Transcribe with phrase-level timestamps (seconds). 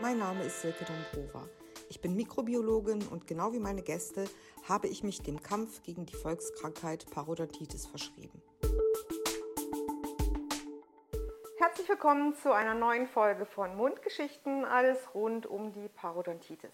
[0.00, 1.46] Mein Name ist Silke Dombrova.
[1.90, 4.24] Ich bin Mikrobiologin und genau wie meine Gäste
[4.66, 8.42] habe ich mich dem Kampf gegen die Volkskrankheit Parodontitis verschrieben.
[11.58, 16.72] Herzlich willkommen zu einer neuen Folge von Mundgeschichten, alles rund um die Parodontitis.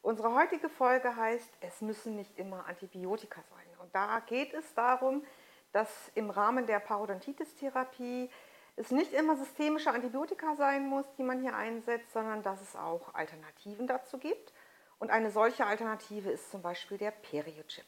[0.00, 3.66] Unsere heutige Folge heißt, es müssen nicht immer Antibiotika sein.
[3.80, 5.24] Und da geht es darum,
[5.72, 8.30] dass im Rahmen der Parodontitis-Therapie
[8.76, 13.14] es nicht immer systemische Antibiotika sein muss, die man hier einsetzt, sondern dass es auch
[13.14, 14.52] Alternativen dazu gibt.
[14.98, 17.84] Und eine solche Alternative ist zum Beispiel der Periochip.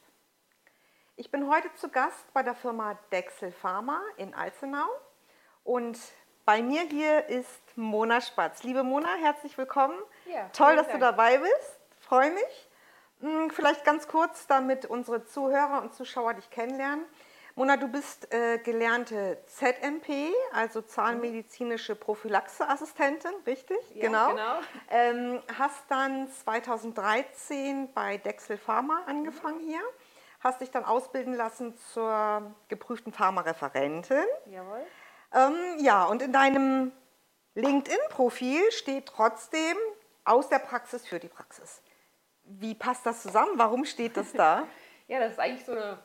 [1.16, 4.86] Ich bin heute zu Gast bei der Firma Dexel Pharma in Alzenau
[5.64, 5.98] und
[6.44, 8.62] bei mir hier ist Mona Spatz.
[8.62, 9.98] Liebe Mona, herzlich willkommen.
[10.26, 10.98] Ja, Toll, dass Dank.
[10.98, 11.80] du dabei bist.
[12.00, 12.68] Freue mich.
[13.20, 17.04] Hm, vielleicht ganz kurz, damit unsere Zuhörer und Zuschauer dich kennenlernen.
[17.58, 23.78] Mona, du bist äh, gelernte ZMP, also zahnmedizinische Prophylaxeassistentin, richtig?
[23.94, 24.30] Ja, genau.
[24.30, 24.60] genau.
[24.88, 29.80] Ähm, hast dann 2013 bei Dexel Pharma angefangen hier,
[30.38, 34.24] hast dich dann ausbilden lassen zur geprüften Pharmareferentin.
[34.46, 34.86] Jawohl.
[35.34, 36.92] Ähm, ja, und in deinem
[37.56, 39.76] LinkedIn-Profil steht trotzdem
[40.24, 41.82] aus der Praxis für die Praxis.
[42.44, 43.54] Wie passt das zusammen?
[43.56, 44.68] Warum steht das da?
[45.08, 45.98] ja, das ist eigentlich so eine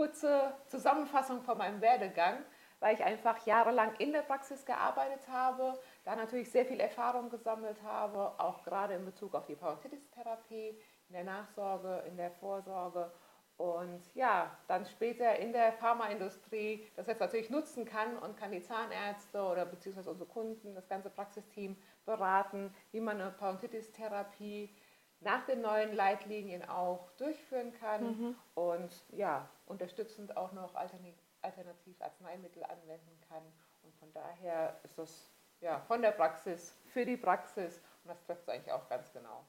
[0.00, 2.38] kurze Zusammenfassung von meinem Werdegang,
[2.78, 7.82] weil ich einfach jahrelang in der Praxis gearbeitet habe, da natürlich sehr viel Erfahrung gesammelt
[7.82, 13.12] habe, auch gerade in Bezug auf die Parodontitis-Therapie, in der Nachsorge, in der Vorsorge
[13.58, 18.62] und ja, dann später in der Pharmaindustrie das jetzt natürlich nutzen kann und kann die
[18.62, 24.74] Zahnärzte oder beziehungsweise unsere Kunden, das ganze Praxisteam beraten, wie man eine Parodontitis-Therapie
[25.20, 28.36] nach den neuen Leitlinien auch durchführen kann mhm.
[28.54, 33.42] und ja, unterstützend auch noch alternativ Arzneimittel anwenden kann.
[33.82, 38.42] Und von daher ist das ja, von der Praxis für die Praxis und das trifft
[38.42, 39.44] es eigentlich auch ganz genau.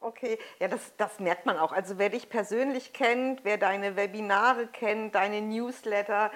[0.00, 1.72] Okay, ja, das, das merkt man auch.
[1.72, 6.32] Also wer dich persönlich kennt, wer deine Webinare kennt, deine Newsletter,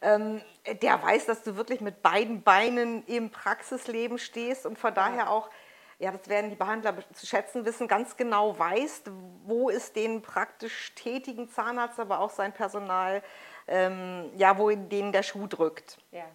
[0.00, 0.40] ähm,
[0.82, 5.50] der weiß, dass du wirklich mit beiden Beinen im Praxisleben stehst und von daher auch
[5.98, 9.02] ja, das werden die Behandler zu schätzen wissen, ganz genau weiß,
[9.44, 13.22] wo es den praktisch tätigen Zahnarzt, aber auch sein Personal,
[13.66, 15.98] ähm, ja, wo denen der Schuh drückt.
[16.12, 16.26] Ja,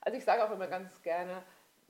[0.00, 1.42] also ich sage auch immer ganz gerne,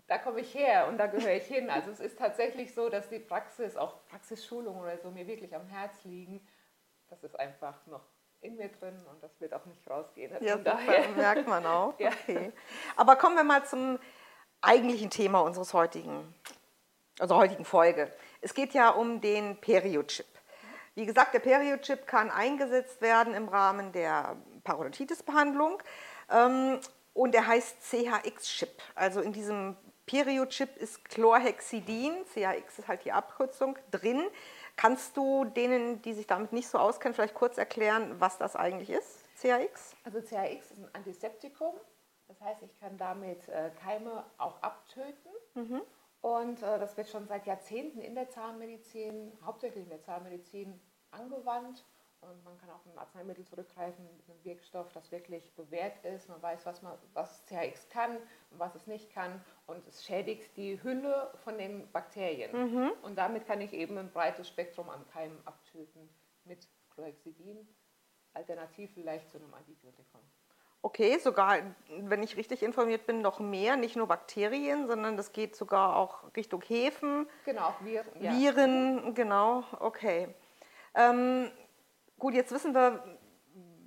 [0.08, 1.70] da komme ich her und da gehöre ich hin.
[1.70, 5.68] Also es ist tatsächlich so, dass die Praxis, auch Praxisschulungen oder so, mir wirklich am
[5.68, 6.44] Herz liegen.
[7.08, 8.02] Das ist einfach noch
[8.40, 10.32] in mir drin und das wird auch nicht rausgehen.
[10.32, 11.94] Also ja, daher merkt man auch.
[12.00, 12.08] ja.
[12.08, 12.52] okay.
[12.96, 14.00] Aber kommen wir mal zum
[14.60, 16.34] eigentlichen Thema unseres heutigen
[17.20, 18.10] also heutigen Folge.
[18.40, 20.26] Es geht ja um den Periochip.
[20.94, 25.82] Wie gesagt, der Periochip kann eingesetzt werden im Rahmen der Parodontitis-Behandlung
[26.30, 26.80] ähm,
[27.14, 28.82] und er heißt CHX-Chip.
[28.94, 29.76] Also in diesem
[30.06, 34.22] Periochip ist Chlorhexidin, CHX ist halt die Abkürzung, drin.
[34.76, 38.90] Kannst du denen, die sich damit nicht so auskennen, vielleicht kurz erklären, was das eigentlich
[38.90, 39.94] ist, CHX?
[40.04, 41.74] Also CHX ist ein Antiseptikum.
[42.28, 45.32] Das heißt, ich kann damit äh, Keime auch abtöten.
[45.54, 45.82] Mhm.
[46.20, 51.84] Und äh, das wird schon seit Jahrzehnten in der Zahnmedizin, hauptsächlich in der Zahnmedizin, angewandt.
[52.20, 56.28] Und man kann auf ein Arzneimittel zurückgreifen mit einem Wirkstoff, das wirklich bewährt ist.
[56.28, 58.16] Man weiß, was, man, was CHX kann
[58.50, 59.42] und was es nicht kann.
[59.66, 62.52] Und es schädigt die Hülle von den Bakterien.
[62.52, 62.92] Mhm.
[63.02, 66.10] Und damit kann ich eben ein breites Spektrum an Keimen abtöten
[66.44, 67.66] mit Chlorhexidin,
[68.34, 70.20] alternativ vielleicht zu einem Antibiotikum.
[70.82, 71.58] Okay, sogar,
[71.98, 76.34] wenn ich richtig informiert bin, noch mehr, nicht nur Bakterien, sondern das geht sogar auch
[76.34, 77.28] Richtung Hefen.
[77.44, 78.22] Genau, Viren.
[78.22, 78.32] Ja.
[78.32, 80.34] Viren, genau, okay.
[80.94, 81.50] Ähm,
[82.18, 83.04] gut, jetzt wissen wir,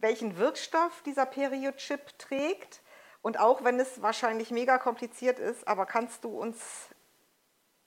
[0.02, 2.82] welchen Wirkstoff dieser Periochip trägt.
[3.24, 6.90] Und auch wenn es wahrscheinlich mega kompliziert ist, aber kannst du uns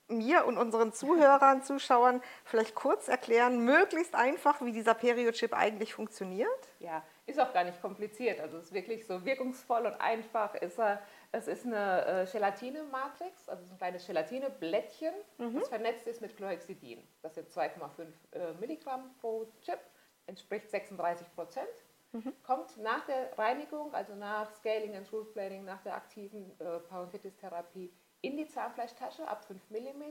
[0.09, 6.49] mir und unseren Zuhörern, Zuschauern vielleicht kurz erklären, möglichst einfach, wie dieser Periochip eigentlich funktioniert?
[6.79, 8.41] Ja, ist auch gar nicht kompliziert.
[8.41, 11.03] Also es ist wirklich so wirkungsvoll und einfach ist er.
[11.33, 15.59] Es ist eine äh, Gelatine-Matrix, also so ein kleines Gelatineblättchen, mhm.
[15.59, 17.03] das vernetzt ist mit Chlorhexidin.
[17.21, 19.81] Das sind 2,5 äh, Milligramm pro Chip,
[20.27, 21.69] entspricht 36 Prozent.
[22.13, 22.33] Mhm.
[22.45, 27.93] Kommt nach der Reinigung, also nach Scaling and Root Planing, nach der aktiven äh, Parodontitis-Therapie
[28.23, 30.03] in die Zahnfleischtasche ab 5 mm.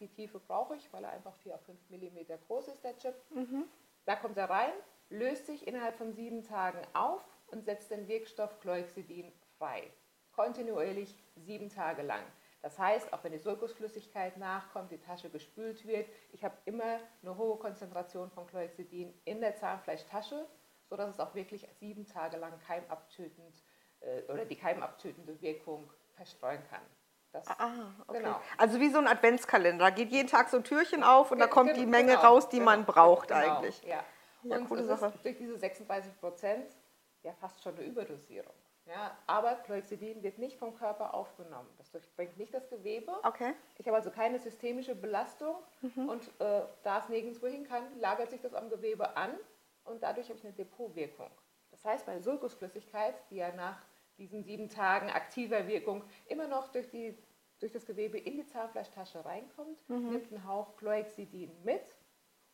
[0.00, 3.14] Die Tiefe brauche ich, weil er einfach 4 auf 5 mm groß ist, der Chip.
[3.30, 3.64] Mhm.
[4.04, 4.72] Da kommt er rein,
[5.10, 9.90] löst sich innerhalb von sieben Tagen auf und setzt den Wirkstoff Chlorhexidin frei.
[10.32, 12.22] Kontinuierlich sieben Tage lang.
[12.62, 17.36] Das heißt, auch wenn die Sulkusflüssigkeit nachkommt, die Tasche gespült wird, ich habe immer eine
[17.36, 20.46] hohe Konzentration von Chlorhexidin in der Zahnfleischtasche,
[20.88, 23.62] sodass es auch wirklich sieben Tage lang keimabtötend
[24.00, 26.80] äh, oder die keimabtötende Wirkung verstreuen kann.
[27.32, 28.20] Das, ah, okay.
[28.20, 28.40] Genau.
[28.56, 29.84] Also wie so ein Adventskalender.
[29.84, 32.22] Da geht jeden Tag so ein Türchen auf und da kommt genau, die Menge genau,
[32.22, 33.82] raus, die man genau, braucht genau, eigentlich.
[33.82, 34.04] Ja.
[34.44, 35.12] Ja und coole Sache.
[35.22, 36.76] durch diese 36 Prozent
[37.22, 38.54] ja fast schon eine Überdosierung.
[38.86, 41.68] Ja, aber Chlorhexidin wird nicht vom Körper aufgenommen.
[41.78, 43.12] Das durchbringt nicht das Gewebe.
[43.22, 43.54] Okay.
[43.78, 46.08] Ich habe also keine systemische Belastung mhm.
[46.08, 49.30] und äh, da es nirgendwo hin kann, lagert sich das am Gewebe an
[49.84, 51.30] und dadurch habe ich eine Depotwirkung.
[51.70, 53.80] Das heißt, meine Sulcusflüssigkeit, die ja nach
[54.18, 57.16] diesen sieben Tagen aktiver Wirkung immer noch durch, die,
[57.60, 60.10] durch das Gewebe in die Zahnfleischtasche reinkommt, mhm.
[60.10, 61.82] nimmt einen Hauch Chlorhexidin mit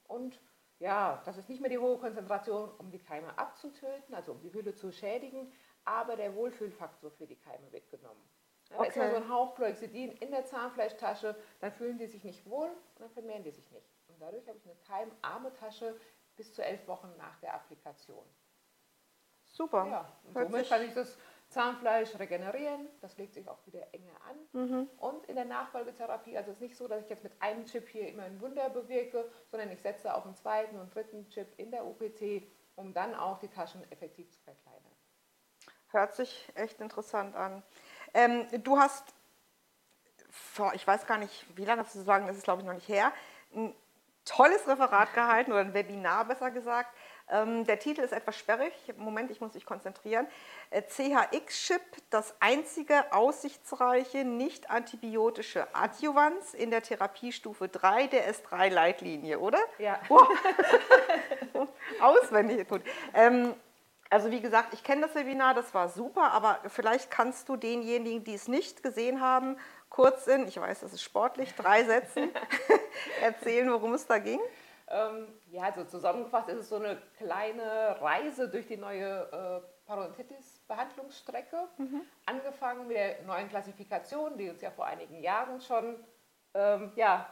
[0.04, 0.40] und
[0.80, 4.52] ja, das ist nicht mehr die hohe Konzentration, um die Keime abzutöten, also um die
[4.52, 5.52] Hülle zu schädigen,
[5.84, 8.28] aber der Wohlfühlfaktor für die Keime wird genommen.
[8.70, 8.84] Ja, okay.
[8.84, 12.48] Da ist mal so ein Hauch Chlorhexidin in der Zahnfleischtasche, dann fühlen die sich nicht
[12.48, 13.86] wohl und dann vermehren die sich nicht.
[14.08, 16.00] Und dadurch habe ich eine keimarme Tasche
[16.36, 18.24] bis zu elf Wochen nach der Applikation.
[19.44, 19.86] Super.
[19.86, 21.18] Ja, und somit kann ich das
[21.50, 24.60] Zahnfleisch regenerieren, das legt sich auch wieder enger an.
[24.60, 24.90] Mhm.
[24.98, 27.88] Und in der Nachfolgetherapie, also es ist nicht so, dass ich jetzt mit einem Chip
[27.88, 31.72] hier immer ein Wunder bewirke, sondern ich setze auch einen zweiten und dritten Chip in
[31.72, 32.44] der UPT,
[32.76, 34.80] um dann auch die Taschen effektiv zu verkleinern.
[35.88, 37.64] Hört sich echt interessant an.
[38.14, 39.12] Ähm, du hast
[40.30, 42.88] vor, ich weiß gar nicht, wie lange zu sagen, das ist glaube ich noch nicht
[42.88, 43.12] her,
[43.52, 43.74] ein
[44.24, 46.94] tolles Referat gehalten oder ein Webinar besser gesagt
[47.30, 48.72] der Titel ist etwas sperrig.
[48.96, 50.26] Moment, ich muss mich konzentrieren.
[50.70, 51.80] Äh, CHX-Chip,
[52.10, 59.60] das einzige aussichtsreiche nicht-antibiotische Adjuvans in der Therapiestufe 3 der S3-Leitlinie, oder?
[59.78, 60.00] Ja.
[60.08, 60.28] Wow.
[62.00, 62.82] Auswendig, gut.
[63.14, 63.54] Ähm,
[64.10, 68.24] also wie gesagt, ich kenne das Webinar, das war super, aber vielleicht kannst du denjenigen,
[68.24, 69.56] die es nicht gesehen haben,
[69.88, 72.30] kurz in, ich weiß, das ist sportlich, drei Sätzen
[73.22, 74.40] erzählen, worum es da ging.
[74.90, 81.68] Ähm, ja, also zusammengefasst ist es so eine kleine Reise durch die neue äh, Parodontitis-Behandlungsstrecke.
[81.78, 82.02] Mhm.
[82.26, 85.96] Angefangen mit der neuen Klassifikation, die uns ja vor einigen Jahren schon
[86.54, 87.28] ähm, ja,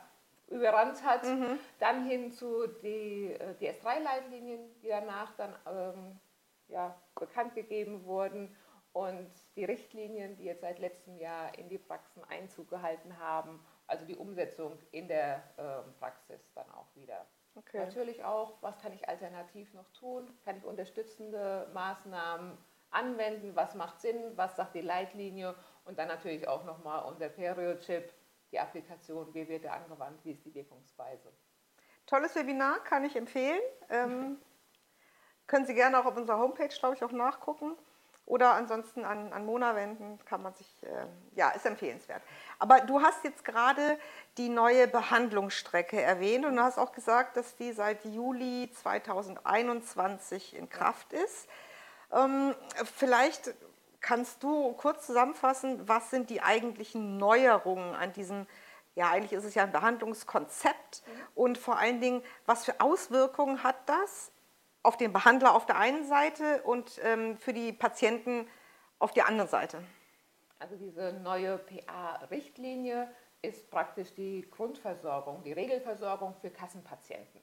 [0.46, 1.24] überrannt hat.
[1.24, 1.58] Mhm.
[1.80, 6.20] Dann hin zu die, äh, die S3-Leitlinien, die danach dann ähm,
[6.68, 8.54] ja, bekannt gegeben wurden.
[8.92, 14.04] Und die Richtlinien, die jetzt seit letztem Jahr in die Praxen Einzug gehalten haben, also
[14.04, 17.26] die Umsetzung in der äh, Praxis dann auch wieder.
[17.58, 17.78] Okay.
[17.78, 20.28] Natürlich auch, was kann ich alternativ noch tun?
[20.44, 22.56] Kann ich unterstützende Maßnahmen
[22.90, 23.56] anwenden?
[23.56, 24.36] Was macht Sinn?
[24.36, 25.54] Was sagt die Leitlinie?
[25.84, 28.12] Und dann natürlich auch nochmal unser Perio-Chip,
[28.52, 31.32] die Applikation, wie wird er angewandt, wie ist die Wirkungsweise.
[32.06, 33.60] Tolles Webinar, kann ich empfehlen.
[33.90, 34.40] Ähm,
[35.46, 37.76] können Sie gerne auch auf unserer Homepage, glaube ich, auch nachgucken.
[38.28, 42.22] Oder ansonsten an, an Mona wenden, kann man sich, äh, ja, ist empfehlenswert.
[42.58, 43.98] Aber du hast jetzt gerade
[44.36, 50.68] die neue Behandlungsstrecke erwähnt und du hast auch gesagt, dass die seit Juli 2021 in
[50.68, 51.48] Kraft ist.
[52.12, 52.54] Ähm,
[52.96, 53.54] vielleicht
[54.02, 58.46] kannst du kurz zusammenfassen, was sind die eigentlichen Neuerungen an diesem,
[58.94, 61.12] ja eigentlich ist es ja ein Behandlungskonzept mhm.
[61.34, 64.32] und vor allen Dingen, was für Auswirkungen hat das
[64.82, 68.48] auf den Behandler auf der einen Seite und ähm, für die Patienten
[68.98, 69.82] auf der anderen Seite.
[70.58, 73.08] Also diese neue PA-Richtlinie
[73.42, 77.40] ist praktisch die Grundversorgung, die Regelversorgung für Kassenpatienten.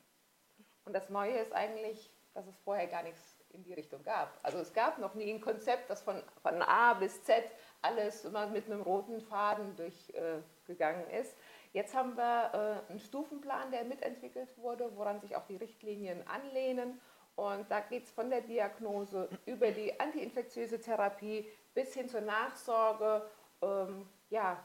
[0.83, 4.37] Und das Neue ist eigentlich, dass es vorher gar nichts in die Richtung gab.
[4.43, 7.43] Also es gab noch nie ein Konzept, das von, von A bis Z
[7.81, 11.35] alles immer mit einem roten Faden durchgegangen äh, ist.
[11.71, 16.99] Jetzt haben wir äh, einen Stufenplan, der mitentwickelt wurde, woran sich auch die Richtlinien anlehnen.
[17.35, 23.29] Und da geht es von der Diagnose über die antiinfektiöse Therapie bis hin zur Nachsorge.
[23.61, 24.63] Ähm, ja,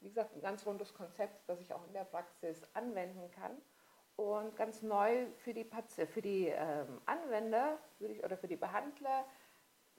[0.00, 3.56] wie gesagt, ein ganz rundes Konzept, das ich auch in der Praxis anwenden kann.
[4.16, 5.68] Und ganz neu für die,
[6.06, 9.24] für die ähm, Anwender ich, oder für die Behandler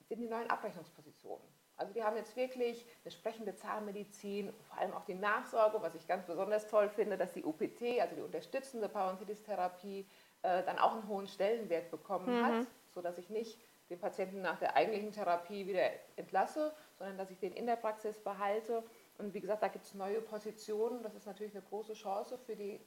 [0.08, 1.46] sind die neuen Abrechnungspositionen.
[1.76, 6.06] Also die haben jetzt wirklich eine sprechende Zahnmedizin, vor allem auch die Nachsorge, was ich
[6.06, 10.06] ganz besonders toll finde, dass die UPT, also die unterstützende Parodontitis-Therapie,
[10.42, 12.44] äh, dann auch einen hohen Stellenwert bekommen mhm.
[12.44, 13.58] hat, sodass ich nicht
[13.90, 18.18] den Patienten nach der eigentlichen Therapie wieder entlasse, sondern dass ich den in der Praxis
[18.18, 18.82] behalte.
[19.18, 21.02] Und wie gesagt, da gibt es neue Positionen.
[21.02, 22.80] Das ist natürlich eine große Chance für die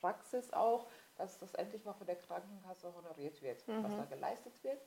[0.00, 0.86] Praxis auch,
[1.16, 3.84] dass das endlich mal von der Krankenkasse honoriert wird, mhm.
[3.84, 4.80] was da geleistet wird.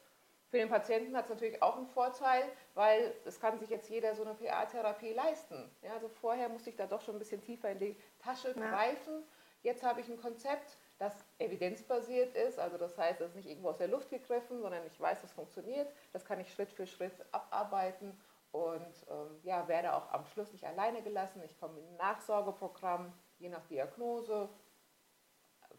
[0.49, 4.13] Für den Patienten hat es natürlich auch einen Vorteil, weil es kann sich jetzt jeder
[4.15, 5.71] so eine PA-Therapie leisten.
[5.81, 8.69] Ja, also vorher musste ich da doch schon ein bisschen tiefer in die Tasche ja.
[8.69, 9.23] greifen.
[9.63, 12.59] Jetzt habe ich ein Konzept, das evidenzbasiert ist.
[12.59, 15.31] Also das heißt, es ist nicht irgendwo aus der Luft gegriffen, sondern ich weiß, das
[15.31, 15.91] funktioniert.
[16.13, 18.15] Das kann ich Schritt für Schritt abarbeiten
[18.51, 21.41] und ähm, ja, werde auch am Schluss nicht alleine gelassen.
[21.43, 24.47] Ich komme in ein Nachsorgeprogramm, je nach Diagnose,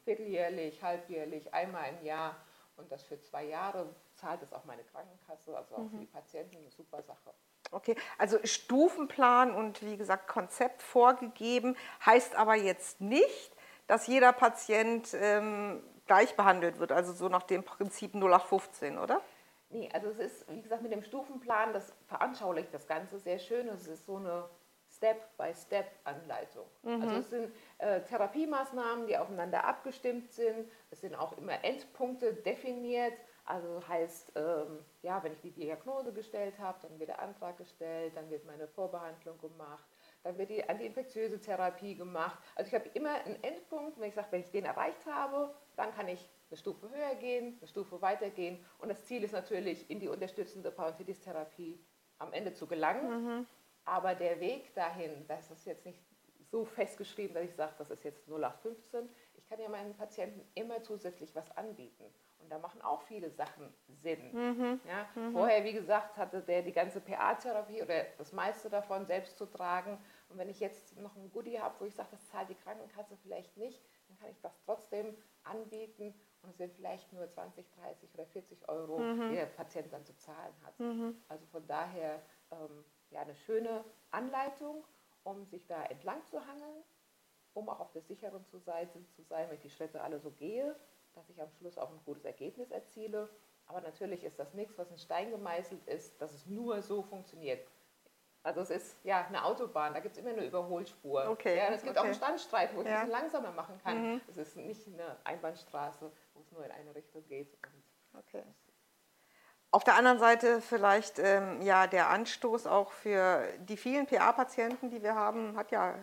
[0.02, 2.35] vierteljährlich, halbjährlich, einmal im Jahr
[2.76, 5.91] und das für zwei Jahre zahlt es auch meine Krankenkasse, also auch mhm.
[5.91, 7.33] für die Patienten eine super Sache.
[7.71, 13.52] Okay, also Stufenplan und wie gesagt Konzept vorgegeben, heißt aber jetzt nicht,
[13.92, 19.20] dass jeder Patient ähm, gleich behandelt wird, also so nach dem Prinzip 0815, oder?
[19.68, 23.68] Nee, also es ist, wie gesagt, mit dem Stufenplan, das veranschaulicht das Ganze sehr schön.
[23.68, 24.49] Es ist so eine
[24.96, 26.64] Step-by-Step-Anleitung.
[26.84, 27.02] Mhm.
[27.02, 30.70] Also es sind äh, Therapiemaßnahmen, die aufeinander abgestimmt sind.
[30.90, 33.12] Es sind auch immer Endpunkte definiert.
[33.44, 38.16] Also heißt, ähm, ja, wenn ich die Diagnose gestellt habe, dann wird der Antrag gestellt,
[38.16, 39.84] dann wird meine Vorbehandlung gemacht,
[40.23, 42.38] dann wird die antiinfektiöse Therapie gemacht.
[42.55, 45.93] Also ich habe immer einen Endpunkt, wenn ich sage, wenn ich den erreicht habe, dann
[45.95, 48.64] kann ich eine Stufe höher gehen, eine Stufe weiter gehen.
[48.79, 51.83] Und das Ziel ist natürlich, in die unterstützende Parodontitis-Therapie
[52.19, 53.38] am Ende zu gelangen.
[53.38, 53.47] Mhm.
[53.85, 56.00] Aber der Weg dahin, das ist jetzt nicht
[56.50, 59.09] so festgeschrieben, dass ich sage, das ist jetzt 0815.
[59.52, 62.04] Ich kann ja meinen Patienten immer zusätzlich was anbieten.
[62.38, 64.32] Und da machen auch viele Sachen Sinn.
[64.32, 64.80] Mhm.
[64.87, 65.06] Ja?
[65.14, 65.32] Mhm.
[65.32, 69.99] Vorher, wie gesagt, hatte der die ganze PA-Therapie oder das meiste davon selbst zu tragen.
[70.30, 73.14] Und wenn ich jetzt noch ein Goodie habe, wo ich sage, das zahlt die Krankenkasse
[73.18, 78.14] vielleicht nicht, dann kann ich das trotzdem anbieten und es sind vielleicht nur 20, 30
[78.14, 79.28] oder 40 Euro, mhm.
[79.28, 80.80] die der Patient dann zu zahlen hat.
[80.80, 81.23] Mhm.
[81.28, 84.82] Also von daher ähm, ja, eine schöne Anleitung,
[85.25, 86.82] um sich da entlang zu hangeln,
[87.54, 90.76] um auch auf der sicheren Seite zu sein, wenn ich die Schritte alle so gehe
[91.14, 93.28] dass ich am Schluss auch ein gutes Ergebnis erziele.
[93.66, 97.66] Aber natürlich ist das nichts, was in Stein gemeißelt ist, dass es nur so funktioniert.
[98.42, 101.28] Also es ist ja eine Autobahn, da gibt es immer eine Überholspur.
[101.30, 101.56] Okay.
[101.56, 102.00] Ja, es gibt okay.
[102.00, 102.94] auch einen Standstreifen, wo ich ja.
[102.94, 104.14] ein bisschen langsamer machen kann.
[104.14, 104.21] Mhm.
[104.28, 107.56] Es ist nicht eine Einbahnstraße, wo es nur in eine Richtung geht.
[108.18, 108.42] okay.
[109.71, 115.02] Auf der anderen Seite vielleicht ähm, ja der Anstoß auch für die vielen PA-Patienten, die
[115.02, 115.94] wir haben, hat ja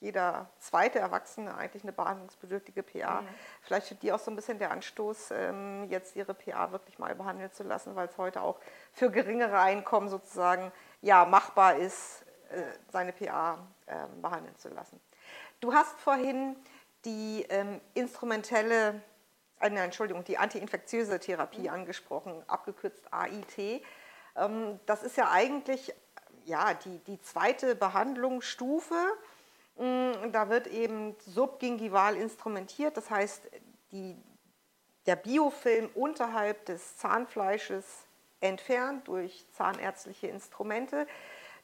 [0.00, 3.20] jeder zweite Erwachsene eigentlich eine behandlungsbedürftige PA.
[3.20, 3.28] Mhm.
[3.60, 7.14] Vielleicht für die auch so ein bisschen der Anstoß, ähm, jetzt ihre PA wirklich mal
[7.14, 8.58] behandeln zu lassen, weil es heute auch
[8.92, 14.98] für geringere Einkommen sozusagen ja, machbar ist, äh, seine PA ähm, behandeln zu lassen.
[15.60, 16.56] Du hast vorhin
[17.04, 19.02] die ähm, instrumentelle,
[19.60, 21.74] äh, nein, Entschuldigung, die antiinfektiöse Therapie mhm.
[21.74, 23.82] angesprochen, abgekürzt AIT.
[24.86, 25.92] das ist ja eigentlich
[26.46, 28.94] ja, die, die zweite Behandlungsstufe
[29.80, 33.48] da wird eben subgingival instrumentiert, das heißt,
[33.92, 34.16] die,
[35.06, 37.86] der Biofilm unterhalb des Zahnfleisches
[38.40, 41.06] entfernt durch zahnärztliche Instrumente.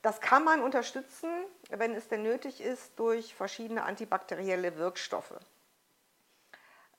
[0.00, 1.28] Das kann man unterstützen,
[1.68, 5.34] wenn es denn nötig ist, durch verschiedene antibakterielle Wirkstoffe.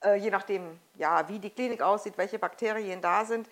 [0.04, 3.50] Äh, je nachdem, ja, wie die Klinik aussieht, welche Bakterien da sind.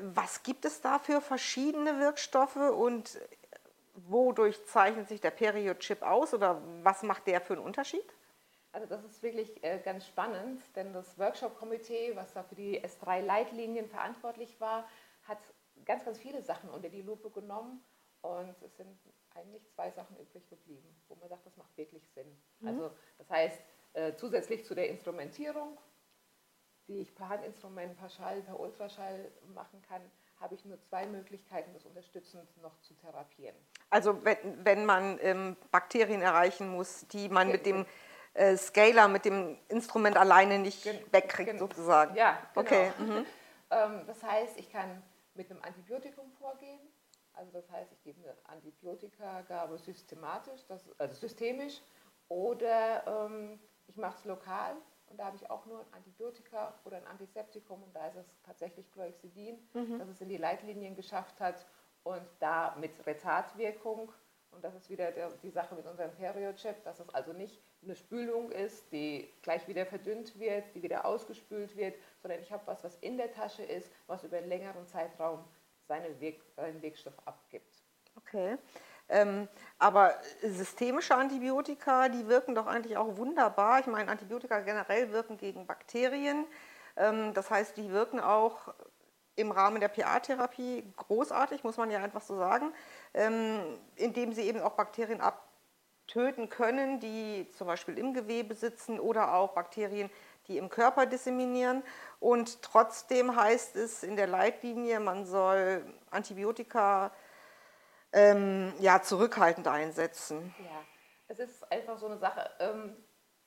[0.00, 3.18] Was gibt es da für verschiedene Wirkstoffe und
[3.94, 8.04] wodurch zeichnet sich der Periochip aus oder was macht der für einen Unterschied?
[8.72, 13.86] Also das ist wirklich äh, ganz spannend, denn das Workshop-Komitee, was da für die S3-Leitlinien
[13.86, 14.88] verantwortlich war,
[15.24, 15.38] hat
[15.84, 17.84] ganz, ganz viele Sachen unter die Lupe genommen
[18.22, 18.98] und es sind
[19.34, 22.26] eigentlich zwei Sachen übrig geblieben, wo man sagt, das macht wirklich Sinn.
[22.60, 22.68] Mhm.
[22.68, 25.78] Also das heißt, äh, zusätzlich zu der Instrumentierung,
[26.88, 30.02] die ich per Handinstrument, per Schall, per Ultraschall machen kann,
[30.42, 33.56] habe ich nur zwei Möglichkeiten, das unterstützend noch zu therapieren.
[33.90, 37.86] Also wenn, wenn man ähm, Bakterien erreichen muss, die man mit dem
[38.34, 42.14] äh, Scaler, mit dem Instrument alleine nicht gen wegkriegt gen sozusagen.
[42.16, 42.66] Ja, genau.
[42.66, 42.92] Okay.
[42.98, 43.26] Mhm.
[43.70, 45.02] ähm, das heißt, ich kann
[45.34, 46.80] mit einem Antibiotikum vorgehen.
[47.34, 51.80] Also das heißt, ich gebe eine Antibiotikagabe systematisch, das, also systemisch,
[52.28, 54.76] oder ähm, ich mache es lokal
[55.12, 58.26] und da habe ich auch nur ein Antibiotika oder ein Antiseptikum und da ist es
[58.44, 59.98] tatsächlich Chlorhexidin, mhm.
[59.98, 61.66] das es in die Leitlinien geschafft hat
[62.02, 64.10] und da mit Retardwirkung.
[64.52, 67.94] Und das ist wieder der, die Sache mit unserem Periochip, dass es also nicht eine
[67.94, 72.82] Spülung ist, die gleich wieder verdünnt wird, die wieder ausgespült wird, sondern ich habe was,
[72.82, 75.44] was in der Tasche ist, was über einen längeren Zeitraum
[75.88, 77.82] seinen, Weg, seinen Wirkstoff abgibt.
[78.16, 78.56] Okay.
[79.12, 79.46] Ähm,
[79.78, 83.78] aber systemische Antibiotika, die wirken doch eigentlich auch wunderbar.
[83.80, 86.46] Ich meine, Antibiotika generell wirken gegen Bakterien.
[86.96, 88.72] Ähm, das heißt, die wirken auch
[89.36, 92.72] im Rahmen der PA-Therapie großartig, muss man ja einfach so sagen,
[93.12, 93.60] ähm,
[93.96, 99.52] indem sie eben auch Bakterien abtöten können, die zum Beispiel im Gewebe sitzen oder auch
[99.52, 100.10] Bakterien,
[100.48, 101.82] die im Körper disseminieren.
[102.18, 107.10] Und trotzdem heißt es in der Leitlinie, man soll Antibiotika
[108.12, 110.54] ähm, ja, zurückhaltend einsetzen.
[110.58, 110.84] Ja,
[111.28, 112.96] es ist einfach so eine Sache, ähm,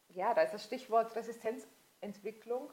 [0.10, 2.72] ja, da ist das Stichwort Resistenzentwicklung.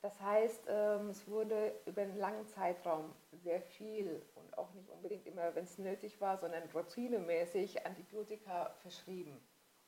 [0.00, 5.26] Das heißt, ähm, es wurde über einen langen Zeitraum sehr viel und auch nicht unbedingt
[5.26, 9.40] immer, wenn es nötig war, sondern routinemäßig Antibiotika verschrieben.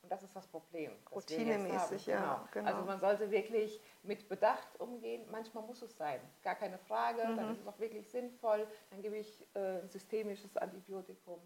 [0.06, 0.92] Und das ist das Problem.
[1.10, 2.20] Routinemäßig, ja.
[2.20, 2.48] Genau.
[2.52, 2.70] genau.
[2.70, 5.26] Also man sollte wirklich mit Bedacht umgehen.
[5.32, 7.26] Manchmal muss es sein, gar keine Frage.
[7.26, 7.36] Mhm.
[7.36, 8.68] Dann ist es auch wirklich sinnvoll.
[8.90, 11.40] Dann gebe ich äh, ein systemisches Antibiotikum.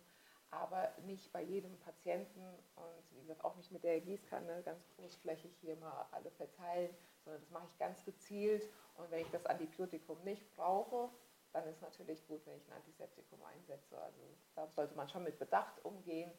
[0.51, 2.45] aber nicht bei jedem Patienten
[2.77, 7.41] und wie gesagt auch nicht mit der Gießkanne ganz großflächig hier mal alle verteilen, sondern
[7.41, 11.09] das mache ich ganz gezielt und wenn ich das Antibiotikum nicht brauche,
[11.53, 13.97] dann ist natürlich gut, wenn ich ein Antiseptikum einsetze.
[13.99, 14.21] Also
[14.55, 16.31] da sollte man schon mit Bedacht umgehen.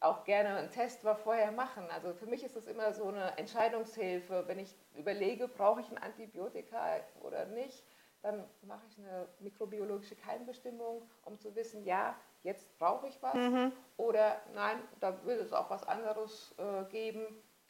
[0.00, 1.84] Auch gerne einen Test war vorher machen.
[1.90, 4.44] Also für mich ist das immer so eine Entscheidungshilfe.
[4.46, 7.84] Wenn ich überlege, brauche ich ein Antibiotika oder nicht,
[8.22, 13.72] dann mache ich eine mikrobiologische Keimbestimmung, um zu wissen, ja, jetzt brauche ich was mhm.
[13.96, 17.26] oder nein, da will es auch was anderes äh, geben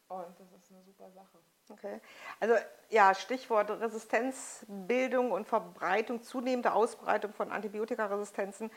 [0.08, 1.38] und das ist eine super Sache.
[1.70, 2.00] Okay.
[2.40, 2.54] Also
[2.88, 8.70] ja, Stichwort Resistenzbildung und Verbreitung, zunehmende Ausbreitung von Antibiotikaresistenzen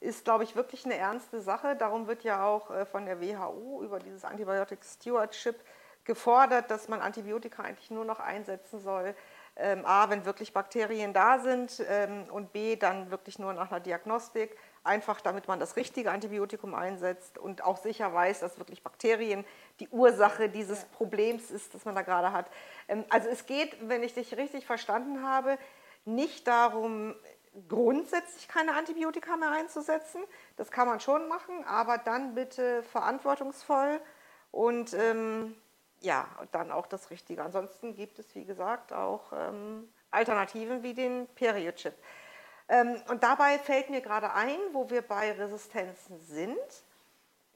[0.00, 1.76] ist, glaube ich, wirklich eine ernste Sache.
[1.76, 5.56] Darum wird ja auch äh, von der WHO über dieses Antibiotic Stewardship
[6.04, 9.14] gefordert, dass man Antibiotika eigentlich nur noch einsetzen soll,
[9.56, 13.80] ähm, A, wenn wirklich Bakterien da sind ähm, und B, dann wirklich nur nach einer
[13.80, 19.44] Diagnostik, einfach damit man das richtige Antibiotikum einsetzt und auch sicher weiß, dass wirklich Bakterien
[19.80, 22.46] die Ursache dieses Problems ist, das man da gerade hat.
[22.86, 25.58] Ähm, also es geht, wenn ich dich richtig verstanden habe,
[26.04, 27.14] nicht darum,
[27.68, 30.22] grundsätzlich keine Antibiotika mehr einzusetzen.
[30.56, 34.00] Das kann man schon machen, aber dann bitte verantwortungsvoll
[34.50, 35.56] und ähm,
[36.00, 37.42] ja, dann auch das Richtige.
[37.42, 41.94] Ansonsten gibt es, wie gesagt, auch ähm, Alternativen wie den Periochip.
[42.68, 46.58] Ähm, und dabei fällt mir gerade ein, wo wir bei Resistenzen sind,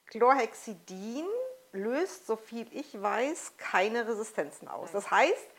[0.07, 1.27] Chlorhexidin
[1.73, 4.93] löst, so viel ich weiß, keine Resistenzen aus.
[4.93, 5.51] Das heißt,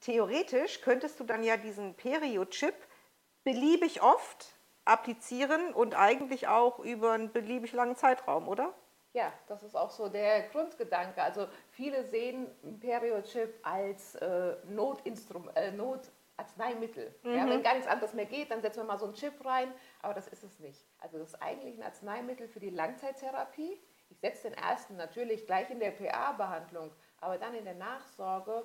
[0.00, 2.74] theoretisch könntest du dann ja diesen Periochip
[3.46, 8.74] beliebig oft applizieren und eigentlich auch über einen beliebig langen Zeitraum, oder?
[9.12, 11.22] Ja, das ist auch so der Grundgedanke.
[11.22, 12.48] Also viele sehen
[12.80, 17.14] Periochip als äh, Notinstrum äh, Notarzneimittel.
[17.22, 17.34] Mhm.
[17.34, 19.72] Ja, wenn gar nichts anderes mehr geht, dann setzen wir mal so einen Chip rein,
[20.02, 20.84] aber das ist es nicht.
[20.98, 23.80] Also das ist eigentlich ein Arzneimittel für die Langzeittherapie.
[24.08, 28.64] Ich setze den ersten natürlich gleich in der PA-Behandlung, aber dann in der Nachsorge,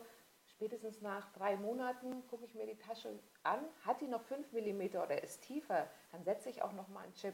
[0.62, 4.96] spätestens nach drei Monaten, gucke ich mir die Tasche an, hat die noch 5 mm
[4.98, 7.34] oder ist tiefer, dann setze ich auch noch mal einen Chip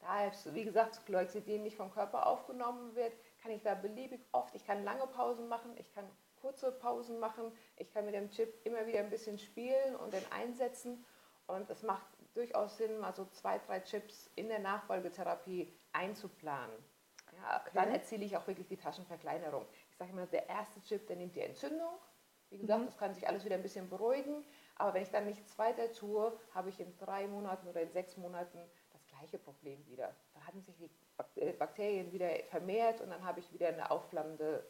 [0.00, 4.66] da, wie gesagt, Glycidin nicht vom Körper aufgenommen wird, kann ich da beliebig oft, ich
[4.66, 6.04] kann lange Pausen machen, ich kann
[6.42, 10.30] kurze Pausen machen, ich kann mit dem Chip immer wieder ein bisschen spielen und den
[10.30, 11.02] einsetzen.
[11.46, 16.76] Und es macht durchaus Sinn, mal so zwei, drei Chips in der Nachfolgetherapie einzuplanen.
[17.36, 17.70] Ja, okay.
[17.72, 19.64] Dann erziele ich auch wirklich die Taschenverkleinerung.
[19.90, 21.94] Ich sage immer, der erste Chip, der nimmt die Entzündung.
[22.50, 22.86] Wie gesagt, mhm.
[22.86, 24.44] das kann sich alles wieder ein bisschen beruhigen.
[24.76, 28.16] Aber wenn ich dann nichts weiter tue, habe ich in drei Monaten oder in sechs
[28.16, 28.58] Monaten
[29.16, 30.14] gleiche Problem wieder.
[30.34, 30.90] Da hatten sich die
[31.40, 34.64] äh, Bakterien wieder vermehrt und dann habe ich wieder eine aufflammende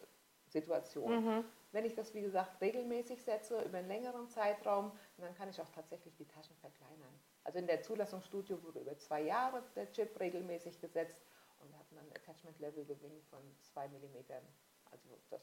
[0.49, 1.25] Situation.
[1.25, 1.45] Mhm.
[1.73, 5.69] Wenn ich das, wie gesagt, regelmäßig setze, über einen längeren Zeitraum, dann kann ich auch
[5.71, 7.21] tatsächlich die Taschen verkleinern.
[7.45, 11.23] Also in der Zulassungsstudie wurde über zwei Jahre der Chip regelmäßig gesetzt
[11.61, 14.43] und wir hatten dann ein Attachment-Level-Gewinn von zwei Millimetern.
[14.91, 15.43] Also das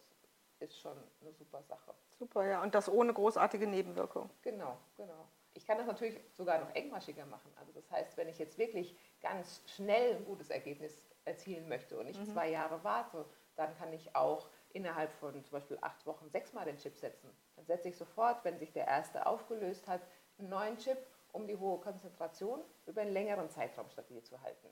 [0.63, 1.93] ist schon eine super Sache.
[2.17, 2.63] Super, ja.
[2.63, 4.30] Und das ohne großartige Nebenwirkung.
[4.41, 5.28] Genau, genau.
[5.54, 7.52] Ich kann das natürlich sogar noch engmaschiger machen.
[7.60, 12.06] Also das heißt, wenn ich jetzt wirklich ganz schnell ein gutes Ergebnis erzielen möchte und
[12.06, 12.26] nicht mhm.
[12.26, 16.78] zwei Jahre warte, dann kann ich auch innerhalb von zum Beispiel acht Wochen sechsmal den
[16.78, 17.30] Chip setzen.
[17.56, 20.02] Dann setze ich sofort, wenn sich der erste aufgelöst hat,
[20.39, 20.97] einen neuen Chip,
[21.32, 24.67] um die hohe Konzentration über einen längeren Zeitraum stabil zu halten.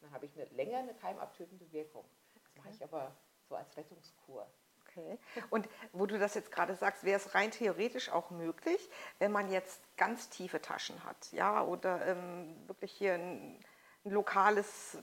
[0.00, 2.04] Dann habe ich eine länger eine keimabtötende Wirkung.
[2.34, 3.14] Das mache ich aber
[3.48, 4.46] so als Rettungskur.
[4.94, 5.18] Okay.
[5.50, 9.50] Und wo du das jetzt gerade sagst, wäre es rein theoretisch auch möglich, wenn man
[9.50, 13.58] jetzt ganz tiefe Taschen hat, ja, oder ähm, wirklich hier ein,
[14.04, 14.98] ein lokales,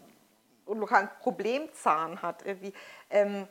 [0.67, 2.73] ein lokalen Problemzahn hat, irgendwie,
[3.10, 3.47] ähm,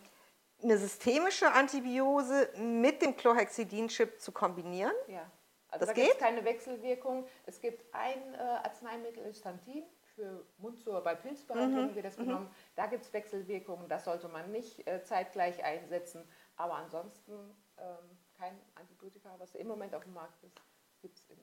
[0.62, 4.92] eine systemische Antibiose mit dem Chlorhexidin-Chip zu kombinieren?
[5.06, 5.30] Ja.
[5.70, 7.26] Also das da gibt es keine Wechselwirkung.
[7.46, 9.84] Es gibt ein äh, Arzneimittel, Istantin,
[10.18, 11.94] für Mundsur bei Pilzbehandlungen mhm.
[11.94, 12.24] wird das mhm.
[12.24, 12.50] genommen.
[12.74, 16.28] Da gibt es Wechselwirkungen, das sollte man nicht äh, zeitgleich einsetzen.
[16.56, 17.32] Aber ansonsten
[17.78, 20.60] ähm, kein Antibiotika, was im Moment auf dem Markt ist,
[21.00, 21.38] gibt's in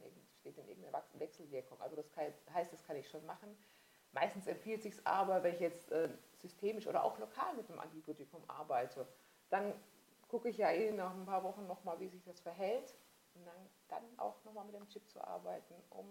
[0.45, 1.81] steht in irgendeiner Wechselwirkung.
[1.81, 3.57] Also das kann, heißt, das kann ich schon machen.
[4.11, 8.43] Meistens empfiehlt sich aber, wenn ich jetzt äh, systemisch oder auch lokal mit einem Antibiotikum
[8.47, 9.07] arbeite,
[9.49, 9.73] dann
[10.27, 12.95] gucke ich ja eh nach ein paar Wochen nochmal, wie sich das verhält.
[13.33, 16.05] Und dann, dann auch nochmal mit dem Chip zu arbeiten, um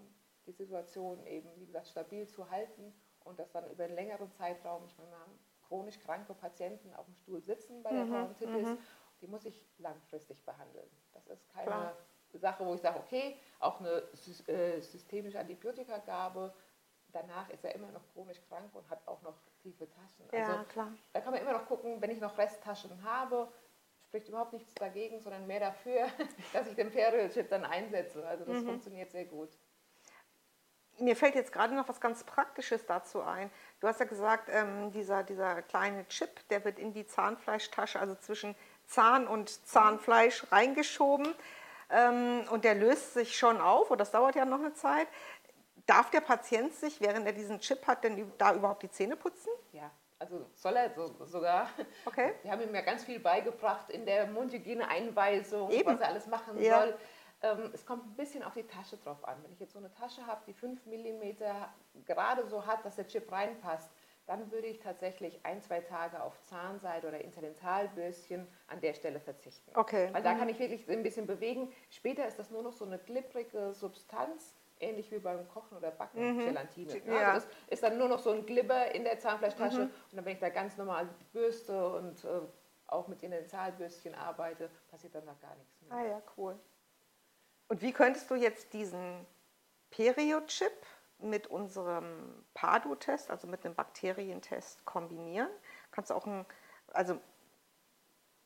[0.46, 4.84] die Situation eben, wie gesagt, stabil zu halten und das dann über einen längeren Zeitraum,
[4.86, 8.68] ich meine, wir haben chronisch kranke Patienten auf dem Stuhl sitzen bei der mhm, Parodontitis,
[8.68, 8.78] mhm.
[9.20, 10.88] die muss ich langfristig behandeln.
[11.12, 11.96] Das ist keine Klar.
[12.34, 14.02] Sache, wo ich sage, okay, auch eine
[14.48, 16.52] äh, systemische Antibiotikagabe,
[17.12, 20.24] danach ist er immer noch chronisch krank und hat auch noch tiefe Taschen.
[20.30, 20.92] Also ja, klar.
[21.12, 23.48] da kann man immer noch gucken, wenn ich noch Resttaschen habe,
[24.02, 26.08] spricht überhaupt nichts dagegen, sondern mehr dafür,
[26.52, 28.26] dass ich den Period-Chip dann einsetze.
[28.26, 28.66] Also das mhm.
[28.66, 29.50] funktioniert sehr gut.
[30.98, 33.50] Mir fällt jetzt gerade noch was ganz Praktisches dazu ein.
[33.80, 38.14] Du hast ja gesagt, ähm, dieser, dieser kleine Chip, der wird in die Zahnfleischtasche, also
[38.14, 38.54] zwischen
[38.86, 41.34] Zahn und Zahnfleisch reingeschoben
[41.90, 45.08] ähm, und der löst sich schon auf und das dauert ja noch eine Zeit.
[45.86, 49.50] Darf der Patient sich, während er diesen Chip hat, denn da überhaupt die Zähne putzen?
[49.72, 51.68] Ja, also soll er so, sogar.
[52.06, 52.34] Okay.
[52.42, 56.80] Wir haben ihm ja ganz viel beigebracht in der Mundhygiene-Einweisung, was er alles machen Ja.
[56.80, 56.98] soll.
[57.44, 59.36] Ähm, es kommt ein bisschen auf die Tasche drauf an.
[59.42, 61.36] Wenn ich jetzt so eine Tasche habe, die 5 mm
[62.06, 63.90] gerade so hat, dass der Chip reinpasst,
[64.26, 69.70] dann würde ich tatsächlich ein, zwei Tage auf Zahnseide oder Interdentalbürstchen an der Stelle verzichten.
[69.74, 70.08] Okay.
[70.12, 71.70] Weil da kann ich wirklich ein bisschen bewegen.
[71.90, 76.38] Später ist das nur noch so eine glibbrige Substanz, ähnlich wie beim Kochen oder Backen,
[76.38, 76.94] Gelatine.
[77.04, 77.14] Ne?
[77.14, 77.32] Ja.
[77.32, 80.32] Also das ist dann nur noch so ein Glibber in der Zahnfleischtasche und dann, wenn
[80.32, 82.40] ich da ganz normal bürste und äh,
[82.86, 85.92] auch mit Interdentalbürstchen arbeite, passiert dann da gar nichts mehr.
[85.92, 86.58] Ah ja, cool.
[87.68, 89.26] Und wie könntest du jetzt diesen
[89.90, 90.72] Periochip
[91.18, 95.48] mit unserem Padu-Test, also mit einem Bakterientest, kombinieren?
[95.90, 96.44] Kannst du auch ein,
[96.92, 97.18] also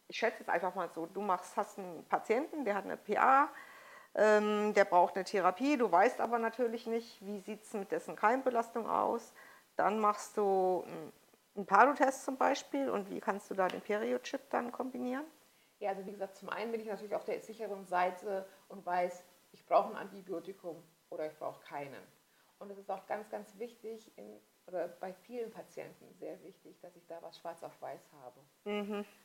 [0.08, 3.50] ich schätze jetzt einfach mal so, du machst, hast einen Patienten, der hat eine PA,
[4.14, 8.16] ähm, der braucht eine Therapie, du weißt aber natürlich nicht, wie sieht es mit dessen
[8.16, 9.34] Keimbelastung aus.
[9.76, 11.12] Dann machst du einen-
[11.66, 15.24] Padu-Test zum Beispiel und wie kannst du da den Periochip dann kombinieren?
[15.80, 19.24] Ja, also wie gesagt, zum einen bin ich natürlich auf der sicheren Seite und weiß,
[19.52, 22.02] ich brauche ein Antibiotikum oder ich brauche keinen.
[22.58, 26.94] Und es ist auch ganz, ganz wichtig, in, oder bei vielen Patienten sehr wichtig, dass
[26.96, 28.40] ich da was schwarz auf weiß habe.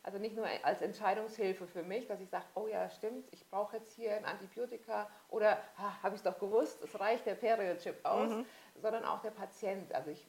[0.03, 3.77] Also nicht nur als Entscheidungshilfe für mich, dass ich sage, oh ja, stimmt, ich brauche
[3.77, 8.32] jetzt hier ein Antibiotika oder habe ich es doch gewusst, es reicht der Periochip aus,
[8.75, 9.93] sondern auch der Patient.
[9.93, 10.25] Also ich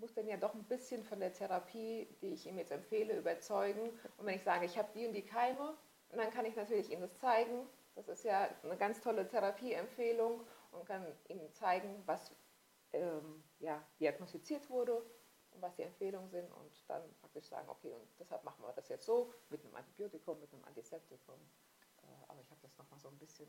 [0.00, 3.90] muss dann ja doch ein bisschen von der Therapie, die ich ihm jetzt empfehle, überzeugen.
[4.16, 5.76] Und wenn ich sage, ich habe die und die Keime,
[6.10, 7.66] und dann kann ich natürlich ihm das zeigen.
[8.06, 12.34] Das ist ja eine ganz tolle Therapieempfehlung und kann ihm zeigen, was
[12.92, 14.96] ähm, ja, diagnostiziert wurde
[15.50, 18.88] und was die Empfehlungen sind und dann praktisch sagen, okay, und deshalb machen wir das
[18.88, 21.34] jetzt so mit einem Antibiotikum, mit einem Antiseptikum.
[22.02, 23.48] Äh, aber ich habe das nochmal so ein bisschen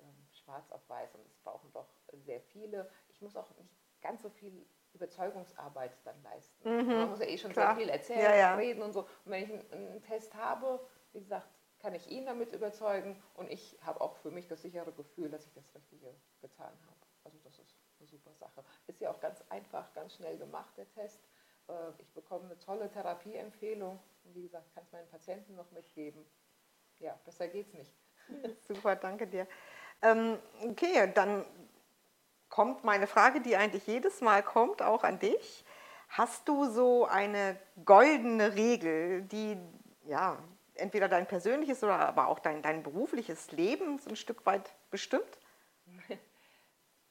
[0.00, 2.90] ähm, schwarz auf weiß und es brauchen doch sehr viele.
[3.08, 3.70] Ich muss auch nicht
[4.02, 6.86] ganz so viel Überzeugungsarbeit dann leisten.
[6.86, 7.74] Man muss ja eh schon klar.
[7.74, 8.54] sehr viel erzählen, Ja, ja.
[8.56, 9.00] reden und so.
[9.24, 10.80] Und wenn ich einen, einen Test habe,
[11.12, 11.48] wie gesagt,
[11.80, 15.46] kann ich ihn damit überzeugen und ich habe auch für mich das sichere Gefühl, dass
[15.46, 17.06] ich das Richtige getan habe.
[17.24, 18.64] Also das ist eine super Sache.
[18.86, 21.20] Ist ja auch ganz einfach, ganz schnell gemacht, der Test.
[21.68, 26.24] Äh, Ich bekomme eine tolle Therapieempfehlung und wie gesagt, kann es meinen Patienten noch mitgeben.
[26.98, 27.92] Ja, besser geht's nicht.
[28.66, 29.46] Super, danke dir.
[30.02, 31.44] Ähm, okay, dann
[32.48, 35.64] kommt meine Frage, die eigentlich jedes Mal kommt, auch an dich.
[36.08, 39.58] Hast du so eine goldene Regel, die
[40.04, 40.42] ja
[40.78, 45.38] entweder dein persönliches oder aber auch dein, dein berufliches Leben so ein Stück weit bestimmt?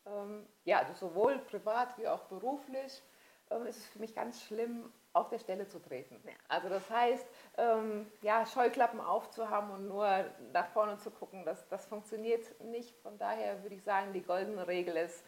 [0.08, 3.04] Ähm, ja, also sowohl privat wie auch beruflich
[3.50, 6.22] ähm, ist es für mich ganz schlimm, auf der Stelle zu treten.
[6.48, 7.26] Also das heißt,
[7.58, 12.96] ähm, ja, Scheuklappen aufzuhaben und nur nach vorne zu gucken, das, das funktioniert nicht.
[13.00, 15.26] Von daher würde ich sagen, die goldene Regel ist,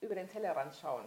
[0.00, 1.04] über den Tellerrand schauen.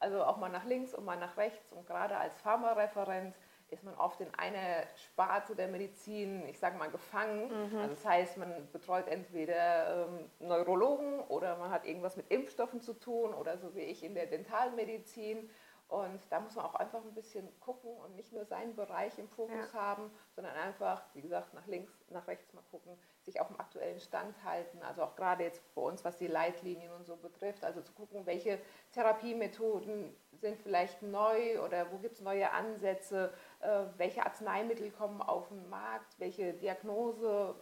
[0.00, 1.72] Also auch mal nach links und mal nach rechts.
[1.72, 3.36] Und gerade als Pharmareferent
[3.72, 7.50] ist man oft in einer Sparte der Medizin, ich sage mal, gefangen.
[7.78, 12.92] Also das heißt, man betreut entweder ähm, Neurologen oder man hat irgendwas mit Impfstoffen zu
[12.94, 15.48] tun oder so wie ich in der Dentalmedizin.
[15.92, 19.28] Und da muss man auch einfach ein bisschen gucken und nicht nur seinen Bereich im
[19.28, 23.60] Fokus haben, sondern einfach, wie gesagt, nach links, nach rechts mal gucken, sich auf dem
[23.60, 24.80] aktuellen Stand halten.
[24.82, 27.62] Also auch gerade jetzt bei uns, was die Leitlinien und so betrifft.
[27.62, 28.58] Also zu gucken, welche
[28.92, 35.48] Therapiemethoden sind vielleicht neu oder wo gibt es neue Ansätze, äh, welche Arzneimittel kommen auf
[35.48, 37.54] den Markt, welche Diagnose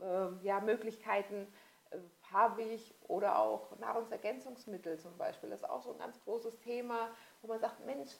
[0.00, 1.46] äh, ja, Möglichkeiten
[2.32, 5.50] habe ich oder auch Nahrungsergänzungsmittel zum Beispiel.
[5.50, 7.10] Das ist auch so ein ganz großes Thema,
[7.42, 8.10] wo man sagt, Mensch,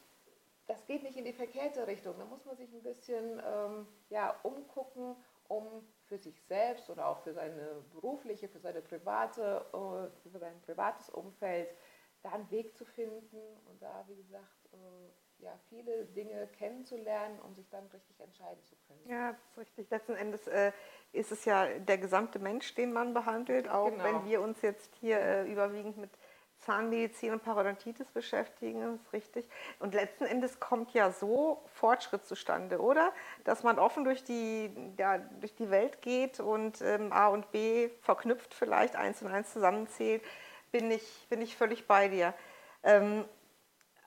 [0.67, 2.15] das geht nicht in die verkehrte Richtung.
[2.19, 5.17] Da muss man sich ein bisschen ähm, ja, umgucken,
[5.49, 10.61] um für sich selbst oder auch für seine berufliche, für seine private, äh, für sein
[10.63, 11.69] privates Umfeld
[12.23, 17.55] da einen Weg zu finden und da, wie gesagt, äh, ja, viele Dinge kennenzulernen, um
[17.55, 19.01] sich dann richtig entscheiden zu können.
[19.09, 19.91] Ja, das ist richtig.
[19.91, 20.73] Letzten Endes äh,
[21.13, 24.05] ist es ja der gesamte Mensch, den man behandelt, auch Genau.
[24.05, 26.11] wenn wir uns jetzt hier äh, überwiegend mit
[26.59, 29.49] Zahnmedizin und Parodontitis beschäftigen, das ist richtig.
[29.79, 33.13] Und letzten Endes kommt ja so Fortschritt zustande, oder?
[33.45, 37.91] Dass man offen durch die, ja, durch die Welt geht und ähm, A und B
[38.03, 40.23] verknüpft vielleicht, eins und eins zusammenzählt,
[40.71, 42.35] bin ich, bin ich völlig bei dir.
[42.83, 43.25] Ähm,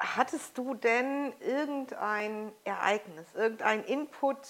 [0.04, 4.48] Hattest du denn irgendein Ereignis, irgendein Input,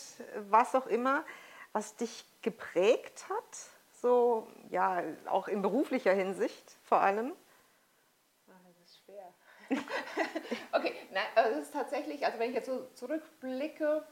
[0.50, 1.26] was auch immer,
[1.74, 3.58] was dich geprägt hat?
[4.02, 7.34] So, ja, auch in beruflicher Hinsicht vor allem?
[10.72, 14.08] okay, nein, also es ist tatsächlich, also wenn ich jetzt so zurückblicke,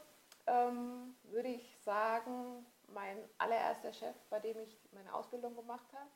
[0.46, 6.10] ähm, würde ich sagen, mein allererster Chef, bei dem ich meine Ausbildung gemacht habe,